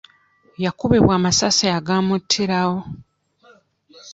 Yakubibwa 0.63 1.11
amasasi 1.19 1.65
agaamuttirawo. 1.77 2.79